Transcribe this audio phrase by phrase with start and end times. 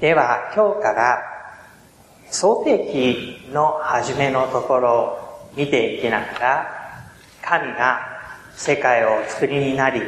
[0.00, 1.22] では今日から
[2.30, 7.10] 創世記の初めのところを見ていきながら
[7.42, 8.00] 神が
[8.54, 10.02] 世界を作りになり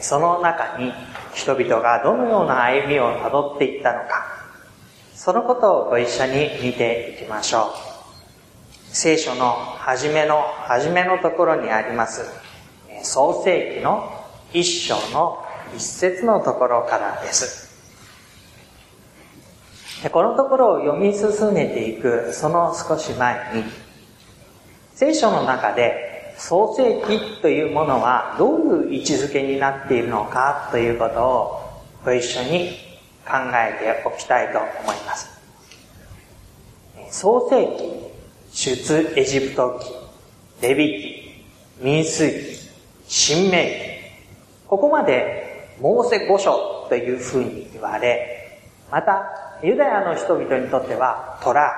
[0.00, 0.92] その中に
[1.34, 4.26] 人々がどのような歩みをたどっていったのか
[5.14, 7.94] そのことをご一緒に見ていきましょう。
[8.94, 12.22] 聖書の初めの初めのところにあります
[13.02, 17.63] 創世記の一章の一節のところからです。
[20.10, 23.54] このところを読み進めていくその少し前。
[23.54, 23.64] に、
[24.94, 31.64] 聖書の中で創世記というものはどういう位置づけになっているのかということを
[32.04, 32.70] ご一緒に
[33.24, 35.28] 考えておきたいと思います。
[37.10, 37.66] 創世
[38.50, 39.80] 記、出エジプト
[40.60, 41.44] 記、レビ
[41.78, 42.36] 記、民数記、
[43.06, 43.58] 新明記、
[44.66, 48.33] ここまでモーセ五書というふうに言われ、
[48.94, 51.68] またユダヤの人々にとっては虎、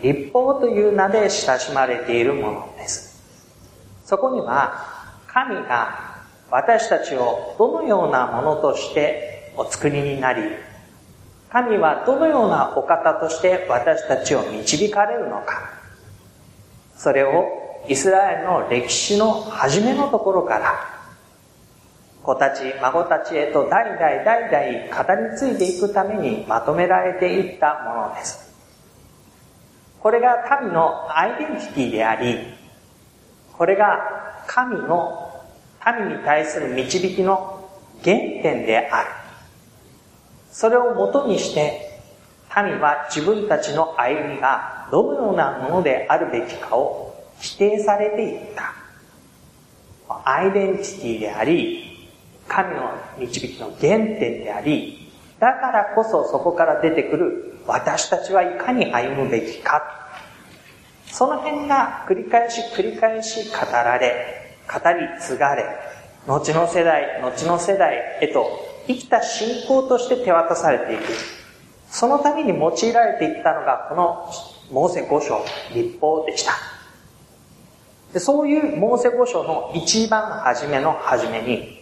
[0.00, 3.20] 立法という名で親しまれているものです。
[4.06, 4.72] そこには
[5.26, 10.44] 神が私たちをどのようなものとしてお作りになり、
[11.50, 15.60] 神はどのようなお方として私たちを導かれるのか、
[16.96, 20.95] それをイスラエルの歴史の初めのところから
[22.26, 28.52] 子たち、孫たちへと代々代々語り継いでいくためにまとめられていったものです。
[30.00, 32.38] これが神のアイデンティティであり、
[33.56, 35.40] これが神の
[35.98, 37.70] 民に対する導きの
[38.04, 39.08] 原点である。
[40.50, 42.00] それをもとにして、
[42.56, 48.74] 民は自分たちの歩みがどのようなものであるべきかを否定されていった。
[50.24, 51.95] アイデンティティであり、
[52.48, 59.82] 神の導きの原点であり、だからこそそこから出てくる私たちはいかに歩むべきか。
[61.06, 65.64] その辺が繰り返し繰り返し語られ、語り継がれ、
[66.26, 68.46] 後の世代、後の世代へと
[68.86, 71.02] 生きた信仰として手渡されていく。
[71.90, 74.30] そのために用いられていったのがこの
[74.70, 75.44] モーセ五章、
[75.74, 76.52] 立法でした。
[78.12, 81.75] でそういうモーセ五章の一番初めの初めに、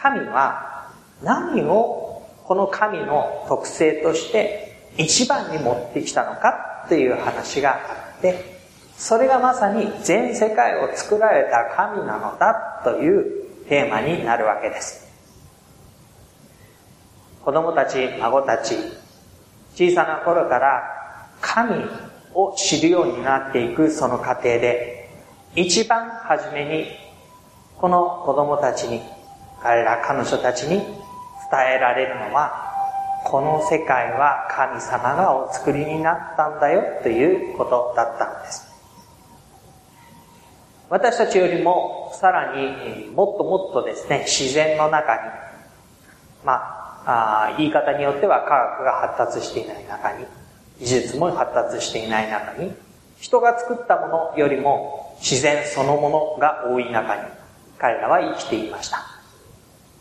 [0.00, 0.88] 神は
[1.22, 8.58] 何をこの神の特性として一番に持ってきたのかという話があって、
[8.96, 15.06] それがまさに全世界を作られた神なのだというテーマになるわけです。
[17.44, 18.76] 子供たち、孫たち、
[19.74, 21.84] 小さな頃から神
[22.34, 25.10] を知るようになっていくその過程で、
[25.54, 26.86] 一番初めに
[27.76, 29.02] この子供たちに
[29.62, 30.86] 彼ら彼女たちに伝
[31.76, 32.68] えられるのは、
[33.24, 38.68] この世界は神様がお作りになったんだよということだったんです。
[40.90, 45.20] 私たちよりもさらにもっともっとですね、自然の中に、
[46.44, 46.52] ま
[47.04, 50.26] あ、あ言い方によっては科学が発達していない中に、
[50.80, 52.72] 技術も発達していない中に、
[53.18, 57.22] 人が作ったものよりも自然そのものが多い中に、
[57.78, 59.17] 彼らは生きていました。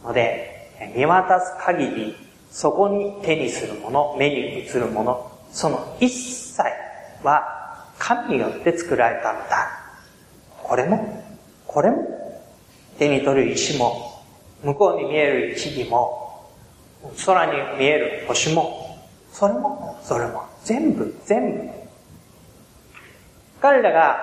[0.07, 2.15] ので、見渡す限り、
[2.49, 6.61] そこに手にするもの、目に映るもの、その一切
[7.23, 9.69] は神によって作られたのだ。
[10.63, 11.23] これも、
[11.65, 12.07] これも、
[12.97, 14.23] 手に取る石も、
[14.63, 16.51] 向こうに見える木々も、
[17.25, 18.97] 空に見える星も、
[19.31, 21.69] それも、それも、全部、全部。
[23.61, 24.17] 彼らが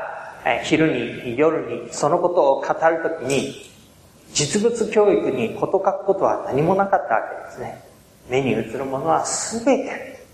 [0.64, 3.73] 昼に、夜にそのことを語るときに、
[4.34, 7.82] 実物教育に事欠くことは何もなかったわけですね。
[8.28, 10.26] 目に映るものは全て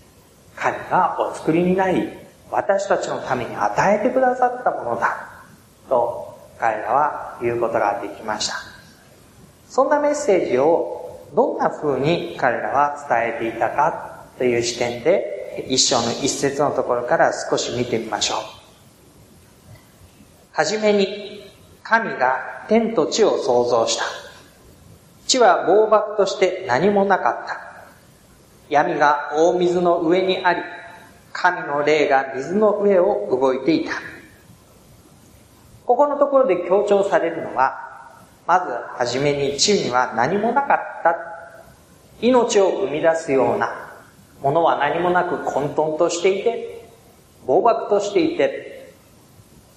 [0.55, 2.09] 神がお作りになり、
[2.49, 5.29] 私たちのために与えてくださったものだ。
[5.87, 8.55] と彼らは言うことができました。
[9.69, 18.37] そんなメッセージをどんな風に彼らは伝えていたかという視点で一章の一節のところから少し見てみましょう。
[20.53, 21.51] はじめに
[21.83, 24.03] 神が天と地を創造した。
[25.27, 27.57] 地は暴漠として何もなかった。
[28.69, 30.61] 闇が大水の上にあり、
[31.33, 33.93] 神の霊が水の上を動いていた。
[35.85, 37.91] ここのところで強調されるのは、
[38.47, 41.15] まずはじめに地には何もなかった。
[42.21, 43.91] 命を生み出すような
[44.41, 46.89] ものは何もなく混沌としていて、
[47.45, 48.70] 暴漠としていて、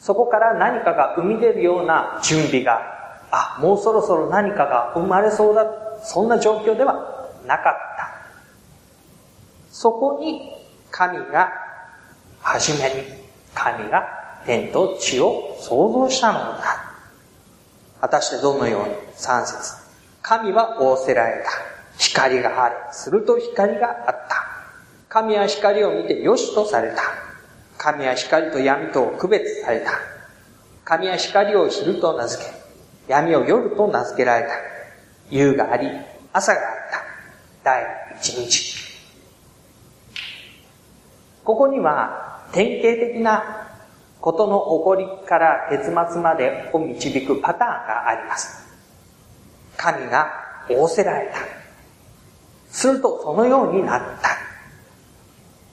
[0.05, 2.83] そこから何かが生み出るような準備が、
[3.31, 5.65] あ、もうそろそろ何かが生まれそうだ、
[6.03, 8.11] そんな状況ではなかった。
[9.71, 10.53] そこに
[10.91, 11.51] 神が
[12.43, 13.03] 初めに
[13.55, 14.03] 神が
[14.45, 16.63] 天と地を創造したのだ。
[18.03, 18.95] 果たしてどのように？
[19.15, 19.57] 三節
[20.21, 21.51] 神は仰せられた。
[21.97, 22.77] 光があれ。
[22.93, 24.37] すると光があった。
[25.09, 27.24] 神は光を見てよしとされた。
[27.85, 29.91] 神は光と闇とを区別された。
[30.87, 32.51] 神は光を昼と名付け、
[33.09, 34.55] 闇を夜と名付けられた。
[35.29, 35.91] 夕があり、
[36.33, 37.05] 朝があった。
[37.63, 37.85] 第
[38.19, 38.75] 一日。
[41.45, 43.69] ここには典型的な
[44.19, 48.67] ことの起こりから結末までを導くパターンがあります。
[49.77, 50.31] 神が
[50.71, 51.37] 仰せられた。
[52.71, 54.31] するとそのようになった。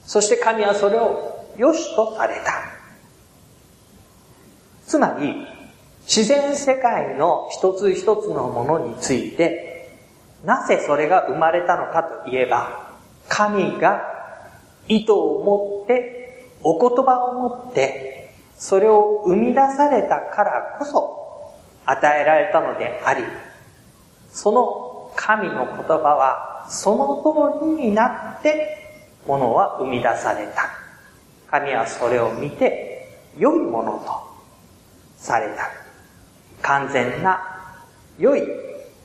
[0.06, 1.31] そして神はそれを
[1.62, 2.64] 良しとされた。
[4.88, 5.46] つまり、
[6.06, 9.96] 自然世界の一つ一つのものについて、
[10.44, 12.90] なぜそれが生まれたのかといえば、
[13.30, 14.02] 神が
[14.88, 21.54] 意図を持って、お言葉を持って、それを生み出されたからこそ、
[21.86, 23.24] 与えられたのであり、
[24.32, 28.80] その神の言葉は、その通りになって、
[29.28, 30.81] ものは生み出された。
[31.52, 33.08] 神はそれを見て、
[33.38, 34.12] 良いものと
[35.18, 35.70] された。
[36.62, 37.40] 完全な、
[38.18, 38.42] 良い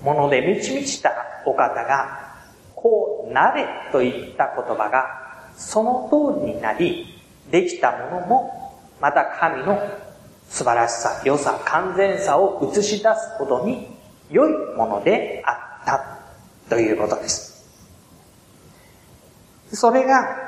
[0.03, 1.13] もので満ち満ちた
[1.45, 2.35] お方が、
[2.77, 7.07] こうなれといった言葉がその通りになり、
[7.51, 9.81] できたものも、また神の
[10.49, 13.89] 素晴らしさ、良さ、完全さを映し出すほどに
[14.31, 16.19] 良いものであった
[16.69, 17.67] ということです。
[19.73, 20.46] それが、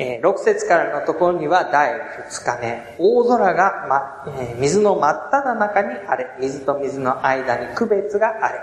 [0.00, 8.60] えー、6節からのところには第2日目、大空が、まえー、水の真っ只中にあれ、水と水の間に区別があれ、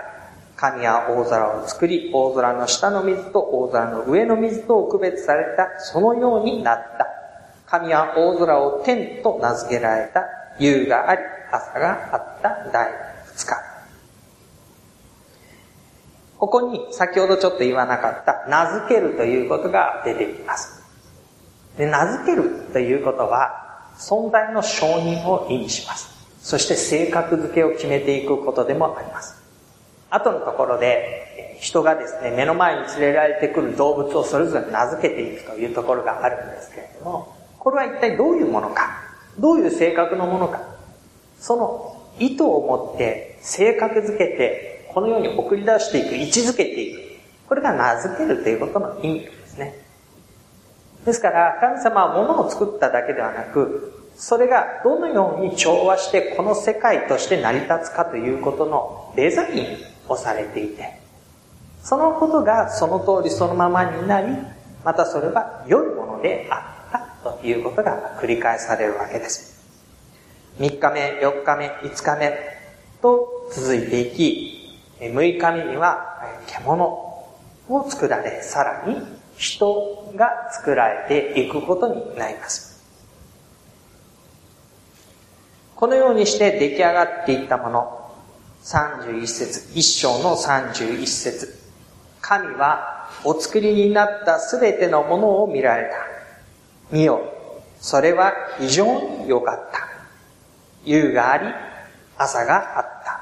[0.56, 7.06] 神は大空を作り、大空の下の水と大空の上の水とを区別された、そのようになった。
[7.66, 10.24] 神は大空を天と名付けられた。
[10.58, 11.20] 夕があり、
[11.52, 12.90] 朝があった第
[13.36, 13.56] 二日。
[16.38, 20.75] ここに先ほどちょっと言わなかった名付けるということが出てきます。
[21.76, 23.66] で名付けるということは
[23.98, 26.14] 存在の承認を意味します。
[26.40, 29.42] そして性格付けを決めていくことでもあります。
[30.10, 39.02] 後のところで、人がですね、目の前に連れられてくる動物をそれぞれ名付けていくというところがあるんですけれども、これは一体どういうものか、
[39.38, 40.62] どういう性格のものか、
[41.40, 47.00] その意図を持って性格づけて、このように送り出していく、位置づけていく。
[47.48, 49.85] これが名付けるということの意味ですね。
[51.06, 59.66] ですから、神様は物を作っただけではなく、それがどのように調和してこの世界として成り立つかということのデザイン
[60.08, 61.00] をされていて、
[61.82, 64.36] そのことがその通りそのままになり、
[64.84, 69.64] またそれは良いものであったということが繰り返されるわけです。
[70.58, 72.36] 3日目、4日目、5日目
[73.00, 82.76] と続いていき、6日目には獣を作られ、さらに人が作られていくことになります。
[85.74, 88.12] このようにして出来上がっていったもの、
[88.64, 91.54] 31節、一章の31節
[92.22, 95.96] 神はお作りになったすべてのものを見られた。
[96.90, 97.20] 見よ、
[97.78, 98.86] それは非常
[99.22, 99.86] に良かった。
[100.84, 101.46] 夕があり、
[102.16, 103.20] 朝があった。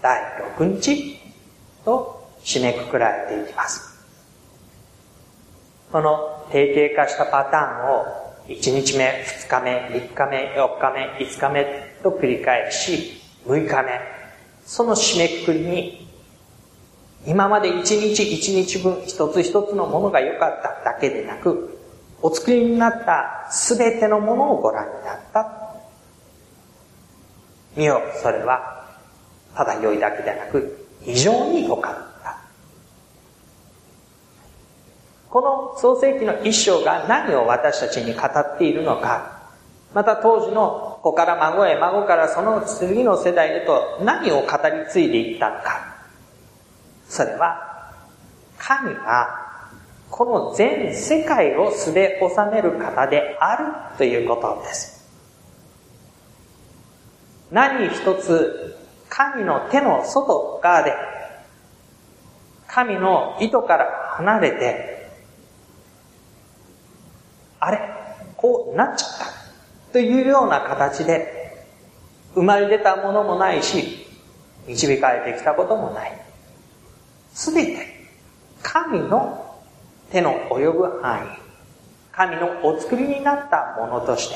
[0.00, 0.20] 第
[0.58, 1.20] 6日
[1.84, 3.93] と締めくくられていきます。
[5.94, 8.04] この定型化したパターンを
[8.48, 11.64] 1日目、2日目、3日目、4日目、5日目
[12.02, 14.00] と繰り返し、6日目、
[14.66, 16.08] その締めくくりに、
[17.24, 21.78] 今まで一日一日分一つ一つのものが良かっただけでなく、
[22.22, 25.48] お作りになったすべてのものをご覧になった。
[27.76, 28.98] 見よ、それは、
[29.54, 32.13] ただ良いだけでなく、非常に良かった。
[35.34, 39.50] この創世記の一章が何を私たちに語っているのか、
[39.92, 45.96] また当時の子から孫へ、孫からその次の世代へと何を語り継いでいったのか。
[47.08, 47.90] それは、
[48.58, 49.70] 神は、
[50.08, 55.04] この全世界をすべ収める方であるということです。
[57.50, 58.76] 何一つ、
[59.08, 60.94] 神の手の外側で、
[62.68, 65.03] 神の意図から離れて、
[67.64, 67.80] あれ
[68.36, 69.92] こうなっちゃった。
[69.92, 71.64] というような形で
[72.34, 74.06] 生まれ出たものもないし、
[74.66, 76.20] 導かれてきたこともない。
[77.32, 77.86] すべて
[78.62, 79.62] 神の
[80.10, 81.28] 手の及ぶ範囲、
[82.12, 84.34] 神のお作りになったものとして、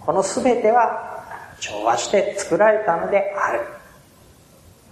[0.00, 3.60] この全ては調和して作られたのである。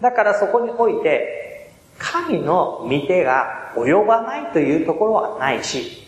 [0.01, 6.04] だからそこにおいて、神の御手が及ばないというところはないし、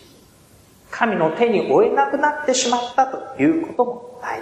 [0.96, 4.40] 神の手に負えなくなってしまったということもない。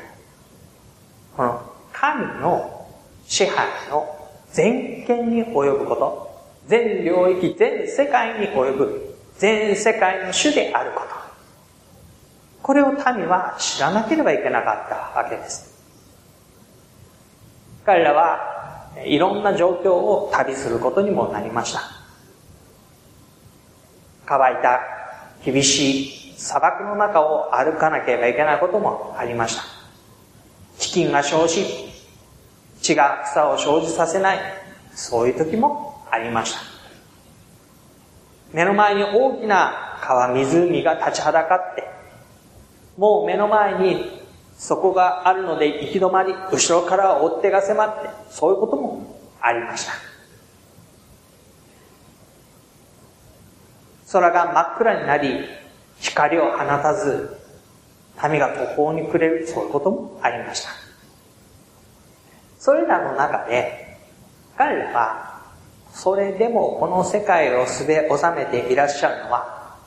[1.37, 1.61] この
[1.93, 2.87] 神の
[3.27, 4.07] 支配の
[4.53, 11.07] 全権に及ぶこと、全領域、全世界に及ぶ全世界の主であること。
[12.63, 15.75] これを民は知らなければいけなかったわけです。
[17.85, 21.81] 彼らはいろんな状況を旅することにもなりました。
[24.25, 24.81] 乾いた
[25.45, 29.63] 厳しい砂漠の中を歩かなければいけないこともありました。
[30.79, 31.65] 飢饉が生じ、
[32.81, 34.39] 地が草を生じさせない、
[34.95, 36.61] そういう時もありました。
[38.53, 41.89] 目の前に大きな川、湖が立ちはだかって、
[42.97, 44.23] もう目の前に
[44.57, 49.93] 底があるので行き止まり、後ろから追っ手が迫って、そういうこともありました。
[54.13, 55.64] 空が真っ暗になり、
[56.05, 57.41] 光を放たず、
[58.23, 60.71] 民が途方に暮れる、そういうこともありました。
[62.59, 63.99] それらの中で、
[64.57, 65.43] 彼らは
[65.93, 69.79] それでもこの世界をすべ収めていらっしゃるのは、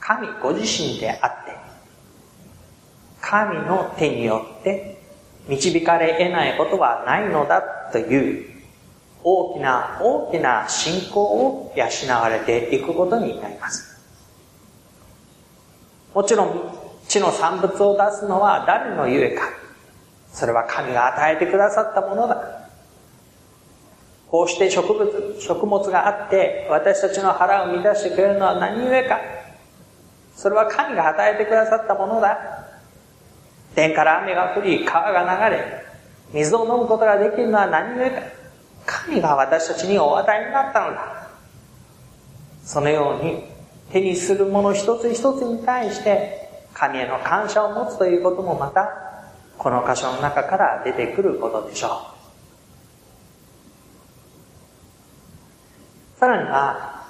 [0.00, 1.56] 神ご自身であって、
[3.20, 5.02] 神の手によって
[5.48, 7.62] 導かれ得ないことはないのだ
[7.92, 8.56] という
[9.22, 13.95] 大きな大きな信仰を養われていくことになります。
[16.16, 16.72] もちろん、
[17.06, 19.50] 地の産物を出すのは誰のゆえか。
[20.32, 22.62] それは神が与えてくださったものだ。
[24.30, 29.20] こうして植物、食物があって、私たちの腹を満たしてくれるのは何故か。
[30.34, 32.38] それは神が与えてくださったものだ。
[33.74, 35.84] 天から雨が降り、川が流れ、
[36.32, 38.22] 水を飲むことができるのは何故か。
[38.86, 41.28] 神が私たちにお与えになったのだ。
[42.64, 43.55] そのように、
[43.92, 48.90] 手にするもの一つ一つに対して、神への感謝を持つということもまた、
[49.58, 52.12] この箇所の中から出てくることでしょ
[56.16, 56.18] う。
[56.18, 57.06] さらには、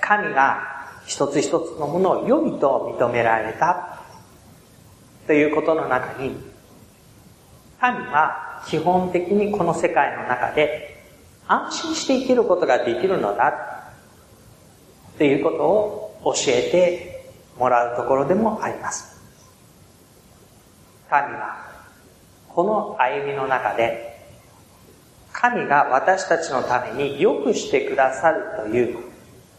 [0.00, 0.60] 神が
[1.06, 4.00] 一つ一つのものを良いと認められた
[5.26, 6.36] ということの中に、
[7.80, 11.02] 神は基本的にこの世界の中で
[11.48, 13.52] 安心して生きることができるのだ
[15.16, 19.20] ということを教えてもらうところでもあります。
[21.08, 21.66] 神は
[22.48, 24.10] この歩みの中で
[25.32, 28.98] 神が私たちのために良くしてくださるという、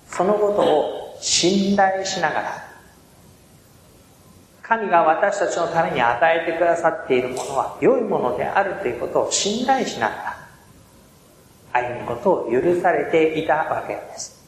[0.08, 2.68] そのことを信頼しながら、
[4.62, 10.38] 神が私たちのために与えてくださっているものは良いものであるということを信頼しながら、
[11.74, 14.41] 歩むことを許されていたわけです。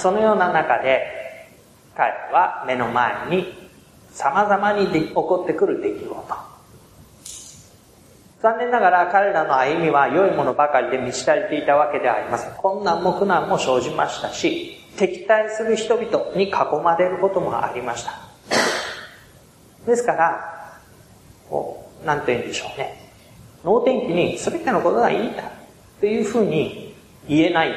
[0.00, 1.06] そのような中で、
[1.94, 3.52] 彼は目の前に
[4.12, 6.50] 様々に起こってくる出来事、
[8.40, 12.54] 残念ながら彼らの歩みは良いものばかりで満ち足りていたわけではありません。
[12.54, 16.52] 困難も苦難も生じましたし、敵対する人々に囲
[16.82, 18.12] まれることもありました。
[19.86, 20.80] ですから、
[21.50, 23.12] こう、なんて言うんでしょうね。
[23.62, 25.42] 能天気に全てのことがいいんだ
[26.00, 26.94] というふうに
[27.28, 27.74] 言えない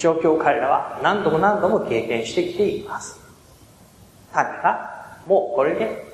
[0.00, 3.20] 状況を彼らは何度も何度も経験してきています。
[4.34, 6.10] 民がもうこれで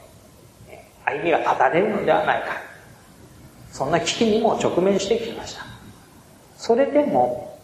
[1.05, 2.49] 歩みが立たれるのではないか。
[3.71, 5.65] そんな危機にも直面してきました。
[6.57, 7.61] それでも、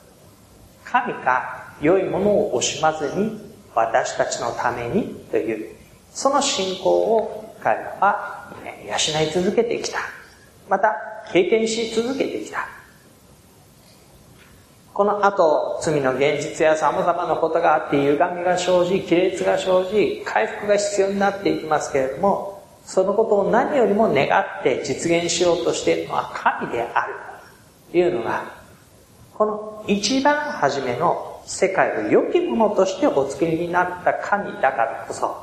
[0.84, 3.40] 神が良いものを惜しまずに
[3.74, 5.74] 私たちのためにという、
[6.12, 8.54] その信仰を彼らは
[8.86, 9.98] 養い続けてきた。
[10.68, 10.94] また、
[11.32, 12.68] 経験し続けてきた。
[14.94, 27.14] この後、罪の現実や様々なことがあって、歪みが生じ、亀裂が生じ、回復が必要になっていきますけれども、そのことを何よりも願って実現しようとしているのは神である
[27.90, 28.44] というのが、
[29.34, 35.34] この一番初めの世界を良きものとしてお作りになった神だからこそ、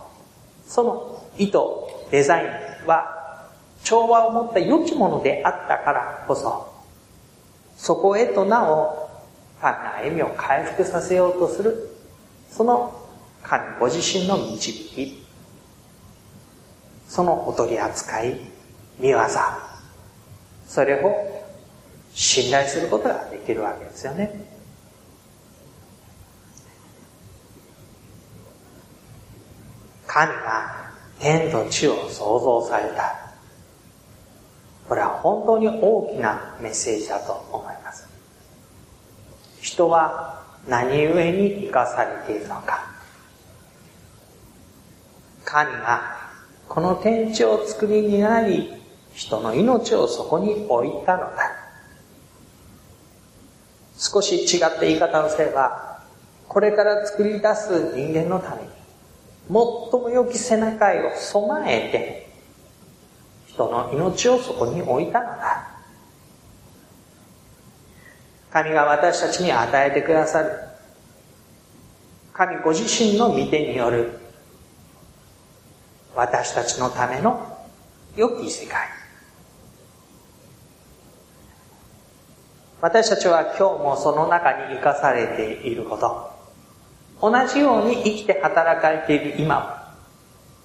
[0.67, 1.57] その意図、
[2.11, 3.47] デザインは
[3.83, 6.71] 調和を持った良きものであったからこそ、
[7.77, 9.08] そこへとなお
[9.61, 11.89] 単な歩みを回復させようとする、
[12.49, 12.93] その
[13.43, 15.25] 神ご自身の導き、
[17.07, 18.39] そのお取り扱い、
[18.99, 19.19] 見業、
[20.67, 21.43] それを
[22.13, 24.45] 信頼することができるわけですよね。
[30.05, 33.15] 神が天と地を創造された。
[34.87, 37.78] これは本当に大きなメッセージだと思います。
[39.61, 42.87] 人は何故に生かされているのか。
[45.45, 46.19] 神が
[46.67, 48.71] この天地を作りになり、
[49.13, 51.51] 人の命をそこに置いたのだ。
[53.97, 56.03] 少し違った言い方をすれば、
[56.47, 58.69] これから作り出す人間のために、
[59.47, 59.53] 最
[59.99, 62.29] も良き背中を備えて、
[63.47, 65.78] 人の命をそこに置いたのだ。
[68.51, 70.51] 神が私たちに与えてくださる、
[72.33, 74.19] 神ご自身の御手による、
[76.15, 77.57] 私たちのための
[78.15, 78.87] 良き世界。
[82.81, 86.31] 私たちは今日もその中に生かされていること、
[87.21, 89.65] 同じように生きて働かれている今も、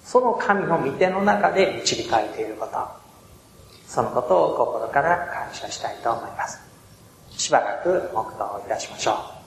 [0.03, 2.77] その神の御手の中で導かれていること、
[3.85, 6.74] そのことを心から感謝したいと思います。
[7.37, 9.44] しばらく黙祷いたしましょう。